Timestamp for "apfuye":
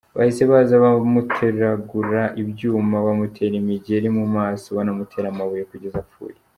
6.03-6.37